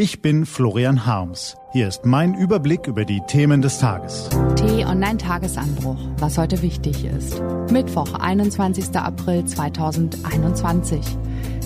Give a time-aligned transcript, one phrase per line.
[0.00, 1.56] Ich bin Florian Harms.
[1.72, 4.28] Hier ist mein Überblick über die Themen des Tages.
[4.54, 7.42] T-Online-Tagesanbruch, was heute wichtig ist.
[7.72, 8.94] Mittwoch, 21.
[8.94, 11.00] April 2021.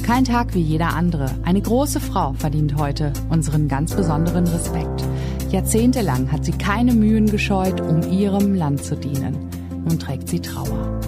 [0.03, 1.27] Kein Tag wie jeder andere.
[1.45, 5.05] Eine große Frau verdient heute unseren ganz besonderen Respekt.
[5.51, 9.51] Jahrzehntelang hat sie keine Mühen gescheut, um ihrem Land zu dienen.
[9.87, 11.01] Nun trägt sie Trauer.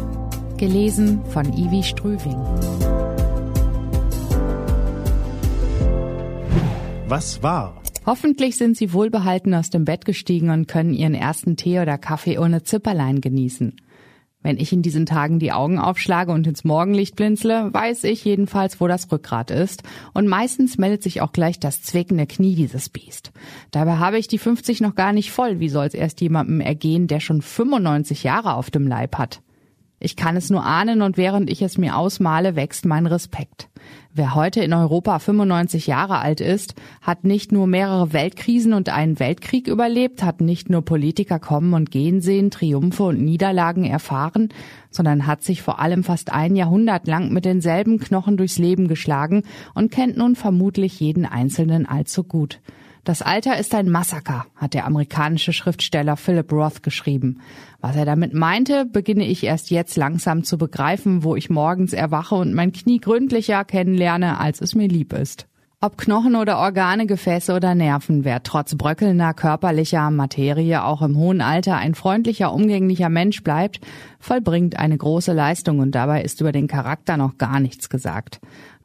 [0.58, 2.36] Gelesen von Ivi Strüving.
[7.14, 7.80] Was war?
[8.06, 12.38] Hoffentlich sind Sie wohlbehalten aus dem Bett gestiegen und können Ihren ersten Tee oder Kaffee
[12.40, 13.76] ohne Zipperlein genießen.
[14.42, 18.80] Wenn ich in diesen Tagen die Augen aufschlage und ins Morgenlicht blinzle, weiß ich jedenfalls,
[18.80, 19.84] wo das Rückgrat ist.
[20.12, 23.30] Und meistens meldet sich auch gleich das zwickende Knie dieses Biest.
[23.70, 25.60] Dabei habe ich die 50 noch gar nicht voll.
[25.60, 29.40] Wie soll es erst jemandem ergehen, der schon 95 Jahre auf dem Leib hat?
[30.04, 33.70] Ich kann es nur ahnen und während ich es mir ausmale, wächst mein Respekt.
[34.12, 39.18] Wer heute in Europa 95 Jahre alt ist, hat nicht nur mehrere Weltkrisen und einen
[39.18, 44.50] Weltkrieg überlebt, hat nicht nur Politiker kommen und gehen sehen, Triumphe und Niederlagen erfahren,
[44.90, 49.42] sondern hat sich vor allem fast ein Jahrhundert lang mit denselben Knochen durchs Leben geschlagen
[49.72, 52.60] und kennt nun vermutlich jeden Einzelnen allzu gut.
[53.04, 57.42] Das Alter ist ein Massaker, hat der amerikanische Schriftsteller Philip Roth geschrieben.
[57.82, 62.34] Was er damit meinte, beginne ich erst jetzt langsam zu begreifen, wo ich morgens erwache
[62.34, 65.46] und mein Knie gründlicher kennenlerne, als es mir lieb ist.
[65.82, 71.42] Ob Knochen oder Organe, Gefäße oder Nerven, wer trotz bröckelnder körperlicher Materie auch im hohen
[71.42, 73.82] Alter ein freundlicher, umgänglicher Mensch bleibt,
[74.18, 78.40] vollbringt eine große Leistung und dabei ist über den Charakter noch gar nichts gesagt.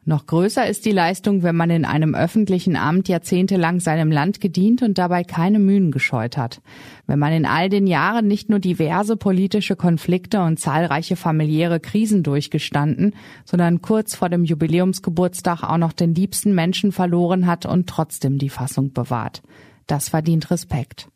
[0.09, 4.81] Noch größer ist die Leistung, wenn man in einem öffentlichen Amt jahrzehntelang seinem Land gedient
[4.81, 6.63] und dabei keine Mühen gescheut hat.
[7.05, 12.23] Wenn man in all den Jahren nicht nur diverse politische Konflikte und zahlreiche familiäre Krisen
[12.23, 13.13] durchgestanden,
[13.45, 18.49] sondern kurz vor dem Jubiläumsgeburtstag auch noch den liebsten Menschen verloren hat und trotzdem die
[18.49, 19.43] Fassung bewahrt.
[19.85, 21.09] Das verdient Respekt.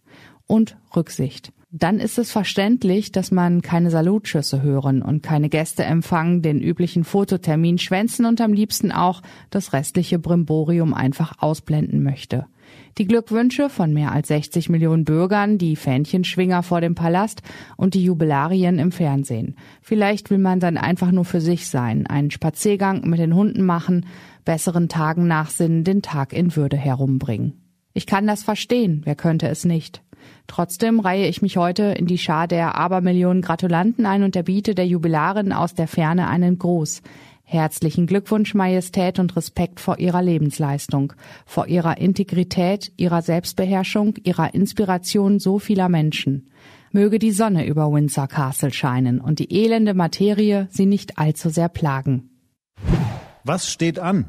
[0.46, 6.44] Und Rücksicht dann ist es verständlich, dass man keine Salutschüsse hören und keine Gäste empfangen,
[6.44, 12.46] den üblichen Fototermin schwänzen und am liebsten auch das restliche Brimborium einfach ausblenden möchte.
[13.00, 17.42] Die Glückwünsche von mehr als 60 Millionen Bürgern, die Fähnchenschwinger vor dem Palast
[17.76, 19.56] und die Jubilarien im Fernsehen.
[19.82, 24.06] Vielleicht will man dann einfach nur für sich sein, einen Spaziergang mit den Hunden machen,
[24.46, 27.64] besseren Tagen nachsinnen, den Tag in Würde herumbringen.
[27.94, 30.04] Ich kann das verstehen, wer könnte es nicht.
[30.48, 34.88] Trotzdem reihe ich mich heute in die Schar der Abermillionen Gratulanten ein und erbiete der
[34.88, 37.02] Jubilarin aus der Ferne einen Gruß.
[37.44, 41.14] Herzlichen Glückwunsch, Majestät und Respekt vor Ihrer Lebensleistung,
[41.46, 46.50] vor Ihrer Integrität, Ihrer Selbstbeherrschung, Ihrer Inspiration so vieler Menschen.
[46.92, 51.70] Möge die Sonne über Windsor Castle scheinen und die elende Materie sie nicht allzu sehr
[51.70, 52.30] plagen.
[53.44, 54.26] Was steht an?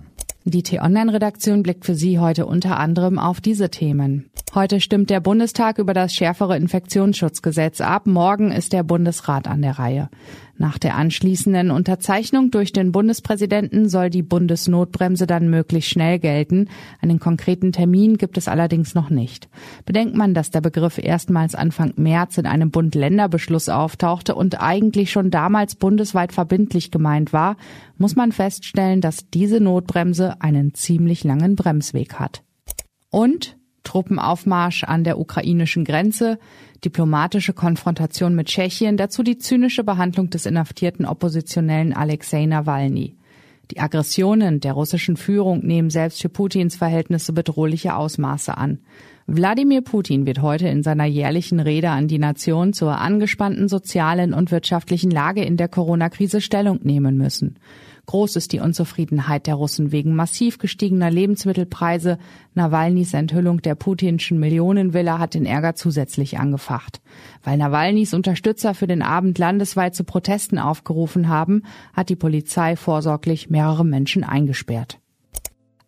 [0.47, 4.29] Die T-Online-Redaktion blickt für Sie heute unter anderem auf diese Themen.
[4.55, 8.07] Heute stimmt der Bundestag über das schärfere Infektionsschutzgesetz ab.
[8.07, 10.11] Morgen ist der Bundesrat an der Reihe.
[10.57, 16.69] Nach der anschließenden Unterzeichnung durch den Bundespräsidenten soll die Bundesnotbremse dann möglichst schnell gelten.
[17.01, 19.49] Einen konkreten Termin gibt es allerdings noch nicht.
[19.85, 25.31] Bedenkt man, dass der Begriff erstmals Anfang März in einem Bund-Länder-Beschluss auftauchte und eigentlich schon
[25.31, 27.57] damals bundesweit verbindlich gemeint war,
[27.99, 32.45] muss man feststellen, dass diese Notbremse einen ziemlich langen Bremsweg hat.
[33.11, 36.39] Und Truppenaufmarsch an der ukrainischen Grenze,
[36.85, 43.17] diplomatische Konfrontation mit Tschechien, dazu die zynische Behandlung des inhaftierten Oppositionellen Alexei Nawalny.
[43.71, 48.79] Die Aggressionen der russischen Führung nehmen selbst für Putins Verhältnisse bedrohliche Ausmaße an.
[49.27, 54.51] Wladimir Putin wird heute in seiner jährlichen Rede an die Nation zur angespannten sozialen und
[54.51, 57.59] wirtschaftlichen Lage in der Corona-Krise Stellung nehmen müssen.
[58.05, 62.19] Groß ist die Unzufriedenheit der Russen wegen massiv gestiegener Lebensmittelpreise.
[62.53, 67.01] Nawalnys Enthüllung der putinschen Millionenvilla hat den Ärger zusätzlich angefacht.
[67.43, 71.63] Weil Nawalnys Unterstützer für den Abend landesweit zu Protesten aufgerufen haben,
[71.95, 74.99] hat die Polizei vorsorglich mehrere Menschen eingesperrt.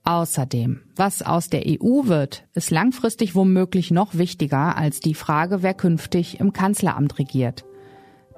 [0.09, 5.75] Außerdem, was aus der EU wird, ist langfristig womöglich noch wichtiger als die Frage, wer
[5.75, 7.65] künftig im Kanzleramt regiert.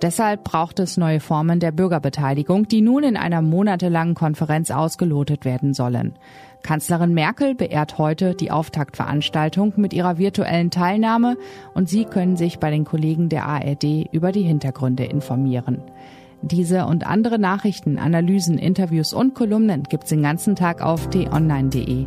[0.00, 5.74] Deshalb braucht es neue Formen der Bürgerbeteiligung, die nun in einer monatelangen Konferenz ausgelotet werden
[5.74, 6.14] sollen.
[6.62, 11.36] Kanzlerin Merkel beehrt heute die Auftaktveranstaltung mit ihrer virtuellen Teilnahme
[11.74, 15.82] und Sie können sich bei den Kollegen der ARD über die Hintergründe informieren.
[16.42, 22.06] Diese und andere Nachrichten, Analysen, Interviews und Kolumnen gibt's den ganzen Tag auf t-online.de.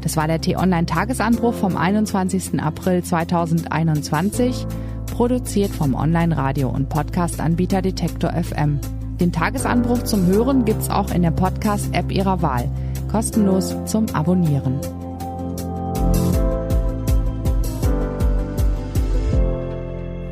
[0.00, 2.60] Das war der T-Online Tagesanbruch vom 21.
[2.60, 4.66] April 2021,
[5.06, 8.80] produziert vom Online-Radio- und Podcast-Anbieter Detektor FM.
[9.20, 12.70] Den Tagesanbruch zum Hören gibt's auch in der Podcast-App Ihrer Wahl.
[13.10, 14.78] Kostenlos zum Abonnieren.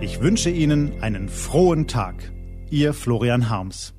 [0.00, 2.32] Ich wünsche Ihnen einen frohen Tag.
[2.72, 3.92] Ihr Florian Harms.